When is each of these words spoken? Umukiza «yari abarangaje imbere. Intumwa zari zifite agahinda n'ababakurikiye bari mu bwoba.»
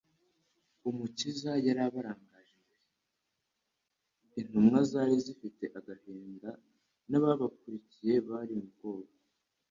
Umukiza 0.89 1.51
«yari 1.65 1.81
abarangaje 1.87 2.53
imbere. 2.59 2.89
Intumwa 4.39 4.79
zari 4.91 5.15
zifite 5.25 5.63
agahinda 5.79 6.49
n'ababakurikiye 7.09 8.13
bari 8.29 8.53
mu 8.61 8.67
bwoba.» 8.73 9.13